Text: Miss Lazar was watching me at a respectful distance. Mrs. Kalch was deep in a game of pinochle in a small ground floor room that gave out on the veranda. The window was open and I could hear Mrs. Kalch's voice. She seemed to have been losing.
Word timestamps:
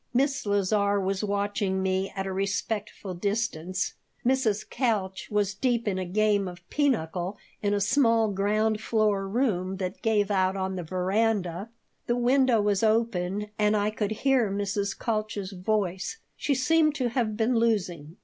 Miss 0.15 0.47
Lazar 0.47 0.99
was 0.99 1.23
watching 1.23 1.83
me 1.83 2.11
at 2.15 2.25
a 2.25 2.33
respectful 2.33 3.13
distance. 3.13 3.93
Mrs. 4.25 4.67
Kalch 4.67 5.29
was 5.29 5.53
deep 5.53 5.87
in 5.87 5.99
a 5.99 6.05
game 6.05 6.47
of 6.47 6.67
pinochle 6.71 7.37
in 7.61 7.75
a 7.75 7.79
small 7.79 8.29
ground 8.29 8.81
floor 8.81 9.27
room 9.27 9.77
that 9.77 10.01
gave 10.01 10.31
out 10.31 10.57
on 10.57 10.75
the 10.75 10.81
veranda. 10.81 11.69
The 12.07 12.17
window 12.17 12.59
was 12.59 12.81
open 12.81 13.51
and 13.59 13.77
I 13.77 13.91
could 13.91 14.09
hear 14.25 14.49
Mrs. 14.49 14.97
Kalch's 14.97 15.51
voice. 15.51 16.17
She 16.35 16.55
seemed 16.55 16.95
to 16.95 17.09
have 17.09 17.37
been 17.37 17.55
losing. 17.55 18.17